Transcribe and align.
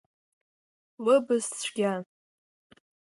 Лыбз 1.03 1.45
цәгьан. 1.59 2.03